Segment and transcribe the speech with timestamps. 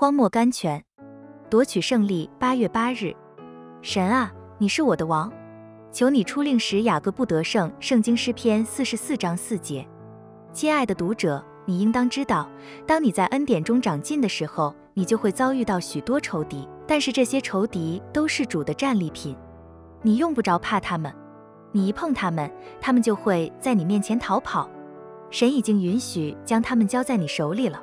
[0.00, 0.84] 荒漠甘泉，
[1.50, 2.30] 夺取胜利。
[2.38, 3.12] 八月八日，
[3.82, 5.28] 神啊，你是我的王，
[5.90, 7.68] 求你出令使雅各不得胜。
[7.80, 9.84] 圣经诗篇四十四章四节。
[10.52, 12.48] 亲爱的读者，你应当知道，
[12.86, 19.36] 当你在恩典中长进的时候，你就会遭遇到许多仇敌，但是这些仇敌都是主的战利品，
[20.02, 21.12] 你用不着怕他们，
[21.72, 22.48] 你一碰他们，
[22.80, 24.70] 他们就会在你面前逃跑。
[25.28, 27.82] 神已经允许将他们交在你手里了。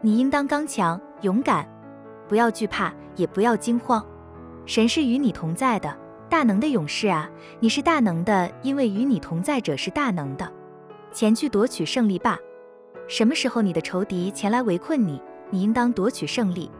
[0.00, 1.68] 你应当刚强勇敢，
[2.28, 4.04] 不要惧怕，也不要惊慌。
[4.66, 5.96] 神是与你同在的，
[6.28, 7.28] 大能的勇士啊！
[7.58, 10.52] 你是大能的，因为与你同在者是大能的。
[11.10, 12.38] 前去夺取胜利吧！
[13.08, 15.20] 什么时候你的仇敌前来围困你，
[15.50, 16.70] 你应当夺取胜利；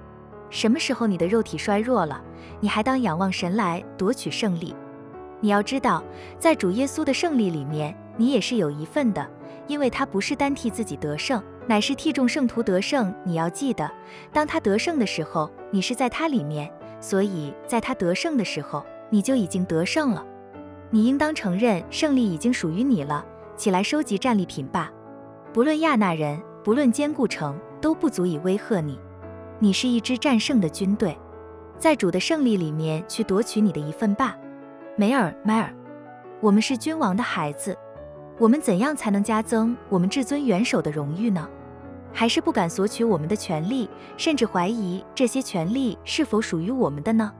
[0.51, 2.23] 什么时候你的肉体衰弱了，
[2.61, 4.77] 你还当仰望神来夺取胜利。
[5.41, 6.05] 你要知道，
[6.39, 9.27] 在主耶稣的胜利里面，你也是有一份的，
[9.67, 11.43] 因为他不是单替自己得胜。
[11.69, 13.15] 乃是替众圣徒得胜。
[13.23, 13.89] 你要记得，
[14.33, 16.69] 当他得胜的时候，你是在他里面，
[17.01, 20.25] 所以在他得胜的时候，你就已经得胜了。
[20.91, 23.25] 你应当承认胜利已经属于你了。
[23.57, 24.91] 起来收集战利品吧，
[25.53, 28.98] 不论亚纳人，不论坚固城，都不足以威吓你。
[29.59, 31.19] 你是一支战胜的军队，
[31.77, 34.37] 在主的胜利里面去夺取你的一份吧。
[34.97, 35.75] 梅尔，梅尔，
[36.41, 37.77] 我们是君王的孩子，
[38.39, 41.48] 我们怎样才能加增我们至尊元首的荣誉呢？
[42.12, 47.33] 还是不敢索取我们的权利，甚至怀疑这些权利是否属于我们的呢？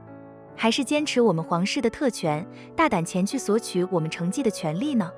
[0.55, 5.11] 还是坚持我们皇室的特权，大胆前去索取我们成绩的权利呢？